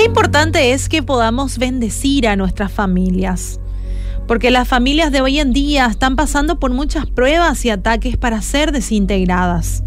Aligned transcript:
importante 0.00 0.72
es 0.72 0.88
que 0.88 1.02
podamos 1.02 1.58
bendecir 1.58 2.28
a 2.28 2.36
nuestras 2.36 2.70
familias, 2.70 3.60
porque 4.26 4.50
las 4.50 4.68
familias 4.68 5.10
de 5.10 5.20
hoy 5.20 5.38
en 5.38 5.52
día 5.52 5.86
están 5.86 6.16
pasando 6.16 6.58
por 6.58 6.72
muchas 6.72 7.06
pruebas 7.06 7.64
y 7.64 7.70
ataques 7.70 8.16
para 8.16 8.40
ser 8.42 8.72
desintegradas. 8.72 9.82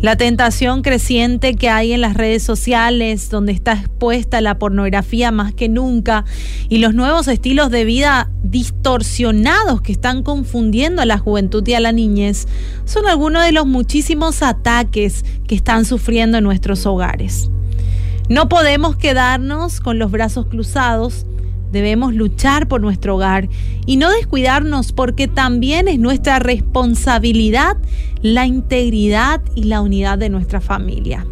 La 0.00 0.16
tentación 0.16 0.82
creciente 0.82 1.54
que 1.54 1.70
hay 1.70 1.92
en 1.92 2.00
las 2.00 2.14
redes 2.14 2.42
sociales, 2.42 3.30
donde 3.30 3.52
está 3.52 3.72
expuesta 3.72 4.40
la 4.40 4.58
pornografía 4.58 5.30
más 5.30 5.54
que 5.54 5.68
nunca, 5.68 6.24
y 6.68 6.78
los 6.78 6.94
nuevos 6.94 7.28
estilos 7.28 7.70
de 7.70 7.84
vida 7.84 8.30
distorsionados 8.42 9.80
que 9.80 9.92
están 9.92 10.22
confundiendo 10.22 11.00
a 11.00 11.06
la 11.06 11.18
juventud 11.18 11.66
y 11.66 11.74
a 11.74 11.80
la 11.80 11.92
niñez, 11.92 12.48
son 12.84 13.06
algunos 13.06 13.44
de 13.44 13.52
los 13.52 13.66
muchísimos 13.66 14.42
ataques 14.42 15.24
que 15.46 15.54
están 15.54 15.84
sufriendo 15.84 16.38
en 16.38 16.44
nuestros 16.44 16.84
hogares. 16.86 17.50
No 18.28 18.48
podemos 18.48 18.96
quedarnos 18.96 19.80
con 19.80 19.98
los 19.98 20.10
brazos 20.10 20.46
cruzados 20.46 21.26
Debemos 21.74 22.14
luchar 22.14 22.68
por 22.68 22.80
nuestro 22.80 23.16
hogar 23.16 23.48
y 23.84 23.96
no 23.96 24.08
descuidarnos 24.08 24.92
porque 24.92 25.26
también 25.26 25.88
es 25.88 25.98
nuestra 25.98 26.38
responsabilidad 26.38 27.76
la 28.22 28.46
integridad 28.46 29.40
y 29.56 29.64
la 29.64 29.80
unidad 29.80 30.16
de 30.16 30.30
nuestra 30.30 30.60
familia. 30.60 31.26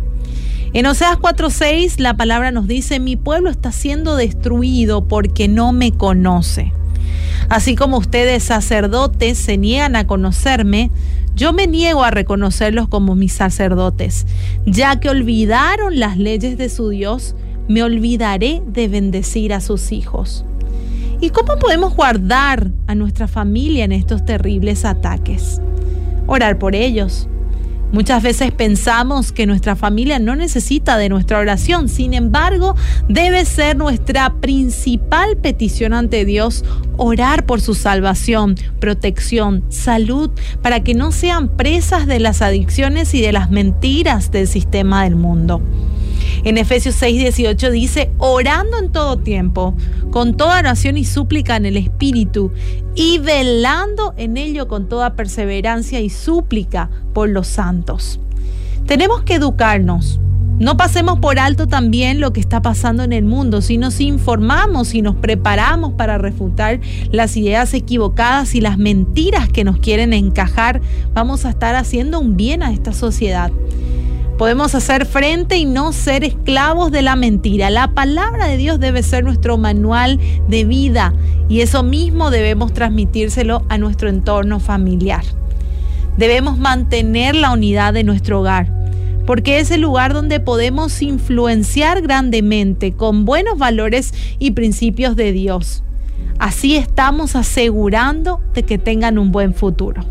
En 0.73 0.87
Oseas 0.87 1.17
4:6 1.17 2.01
la 2.01 2.17
palabra 2.17 2.51
nos 2.51 2.67
dice, 2.67 2.99
mi 2.99 3.15
pueblo 3.15 3.51
está 3.51 3.71
siendo 3.71 4.17
destruido 4.17 5.07
porque 5.07 5.47
no 5.47 5.73
me 5.73 5.93
conoce. 5.93 6.73
Así 7.49 7.77
como 7.77 7.99
ustedes 7.99 8.43
sacerdotes 8.43 9.39
se 9.39 9.59
niegan 9.59 9.97
a 9.97 10.07
conocerme, 10.07 10.91
yo 11.35 11.53
me 11.53 11.67
niego 11.67 12.05
a 12.05 12.11
reconocerlos 12.11 12.89
como 12.89 13.15
mis 13.15 13.33
sacerdotes, 13.33 14.27
ya 14.67 15.01
que 15.01 15.09
olvidaron 15.09 15.99
las 15.99 16.19
leyes 16.19 16.59
de 16.59 16.69
su 16.69 16.91
Dios 16.91 17.35
me 17.69 17.83
olvidaré 17.83 18.63
de 18.67 18.89
bendecir 18.89 19.53
a 19.55 19.61
sus 19.61 19.93
hijos. 19.93 20.45
¿Y 21.21 21.31
cómo 21.31 21.57
podemos 21.59 21.95
guardar 21.95 22.71
a 22.87 22.95
nuestra 22.95 23.29
familia 23.29 23.85
en 23.85 23.93
estos 23.93 24.25
terribles 24.25 24.85
ataques? 24.85 25.61
Orar 26.27 26.59
por 26.59 26.75
ellos. 26.75 27.29
Muchas 27.93 28.23
veces 28.23 28.53
pensamos 28.53 29.33
que 29.33 29.47
nuestra 29.47 29.77
familia 29.77 30.19
no 30.19 30.35
necesita 30.35 30.97
de 30.97 31.11
nuestra 31.11 31.39
oración, 31.39 31.91
sin 31.91 32.15
embargo, 32.15 32.75
debe 33.07 33.45
ser 33.45 33.77
nuestra 33.77 34.33
principal 34.41 35.37
petición 35.37 35.93
ante 35.93 36.25
Dios 36.25 36.65
orar 36.97 37.45
por 37.45 37.61
su 37.61 37.75
salvación, 37.75 38.57
protección, 38.81 39.63
salud, 39.69 40.31
para 40.63 40.81
que 40.81 40.95
no 40.95 41.13
sean 41.13 41.49
presas 41.49 42.07
de 42.07 42.19
las 42.19 42.41
adicciones 42.41 43.13
y 43.13 43.21
de 43.21 43.33
las 43.33 43.51
mentiras 43.51 44.31
del 44.31 44.49
sistema 44.49 45.05
del 45.05 45.17
mundo. 45.17 45.61
En 46.45 46.59
Efesios 46.59 46.97
6, 46.97 47.21
18 47.21 47.71
dice, 47.71 48.11
orando 48.19 48.77
en 48.79 48.91
todo 48.91 49.17
tiempo, 49.17 49.75
con 50.11 50.37
toda 50.37 50.59
oración 50.59 50.97
y 50.97 51.05
súplica 51.05 51.55
en 51.55 51.67
el 51.67 51.77
Espíritu, 51.77 52.51
y 52.97 53.19
velando 53.19 54.13
en 54.17 54.37
ello 54.37 54.67
con 54.67 54.89
toda 54.89 55.15
perseverancia 55.15 56.01
y 56.01 56.11
súplica 56.11 56.91
por 57.15 57.29
los 57.29 57.47
santos. 57.47 58.19
Tenemos 58.87 59.23
que 59.23 59.35
educarnos. 59.35 60.19
No 60.59 60.77
pasemos 60.77 61.21
por 61.21 61.39
alto 61.39 61.67
también 61.69 62.21
lo 62.21 62.33
que 62.33 62.41
está 62.41 62.61
pasando 62.61 63.05
en 63.05 63.13
el 63.13 63.25
mundo, 63.25 63.63
si 63.63 63.79
nos 63.79 64.01
informamos 64.01 64.95
y 64.95 65.03
nos 65.03 65.15
preparamos 65.15 65.93
para 65.93 66.19
refutar 66.19 66.81
las 67.13 67.37
ideas 67.37 67.73
equivocadas 67.73 68.55
y 68.57 68.61
las 68.61 68.79
mentiras 68.79 69.49
que 69.49 69.65
nos 69.65 69.79
quieren 69.79 70.13
encajar, 70.13 70.81
vamos 71.15 71.45
a 71.47 71.51
estar 71.51 71.77
haciendo 71.77 72.19
un 72.19 72.37
bien 72.37 72.65
a 72.65 72.73
esta 72.73 72.93
sociedad. 72.93 73.53
Podemos 74.43 74.75
hacer 74.75 75.07
frente 75.07 75.57
y 75.57 75.67
no 75.67 75.93
ser 75.93 76.25
esclavos 76.25 76.91
de 76.91 77.03
la 77.03 77.15
mentira. 77.15 77.71
La 77.71 77.95
palabra 77.95 78.49
de 78.49 78.57
Dios 78.57 78.81
debe 78.81 79.05
ser 79.05 79.23
nuestro 79.23 79.57
manual 79.57 80.19
de 80.49 80.65
vida 80.65 81.15
y 81.49 81.61
eso 81.61 81.85
mismo 81.85 82.33
debemos 82.33 82.73
transmitírselo 82.73 83.65
a 83.69 83.79
nuestro 83.79 84.09
entorno 84.09 84.59
familiar. 84.59 85.23
Debemos 86.17 86.59
mantener 86.59 87.37
la 87.37 87.53
unidad 87.53 87.93
de 87.93 88.03
nuestro 88.03 88.41
hogar 88.41 88.67
porque 89.27 89.61
es 89.61 89.71
el 89.71 89.83
lugar 89.83 90.13
donde 90.13 90.41
podemos 90.41 91.03
influenciar 91.03 92.03
grandemente 92.03 92.95
con 92.95 93.25
buenos 93.25 93.59
valores 93.59 94.13
y 94.41 94.51
principios 94.51 95.15
de 95.15 95.31
Dios. 95.31 95.85
Así 96.41 96.75
estamos 96.75 97.37
asegurando 97.37 98.41
de 98.55 98.65
que 98.65 98.77
tengan 98.77 99.19
un 99.19 99.31
buen 99.31 99.55
futuro. 99.55 100.05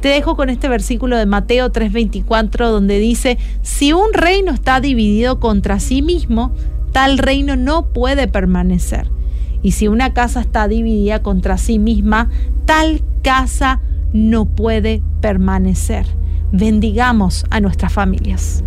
Te 0.00 0.08
dejo 0.08 0.36
con 0.36 0.50
este 0.50 0.68
versículo 0.68 1.16
de 1.16 1.26
Mateo 1.26 1.70
3:24 1.70 2.70
donde 2.70 2.98
dice, 2.98 3.38
si 3.62 3.92
un 3.92 4.12
reino 4.12 4.52
está 4.52 4.80
dividido 4.80 5.40
contra 5.40 5.80
sí 5.80 6.02
mismo, 6.02 6.52
tal 6.92 7.18
reino 7.18 7.56
no 7.56 7.92
puede 7.92 8.28
permanecer. 8.28 9.10
Y 9.62 9.72
si 9.72 9.88
una 9.88 10.12
casa 10.12 10.40
está 10.40 10.68
dividida 10.68 11.22
contra 11.22 11.58
sí 11.58 11.78
misma, 11.78 12.30
tal 12.66 13.02
casa 13.22 13.80
no 14.12 14.44
puede 14.44 15.02
permanecer. 15.20 16.06
Bendigamos 16.52 17.44
a 17.50 17.60
nuestras 17.60 17.92
familias. 17.92 18.62